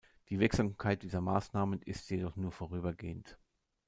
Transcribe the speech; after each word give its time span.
Die 0.29 0.39
Wirksamkeit 0.39 1.03
dieser 1.03 1.21
Maßnahmen 1.21 1.79
ist 1.83 2.09
jedoch 2.09 2.35
nur 2.35 2.51
vorübergehend. 2.51 3.37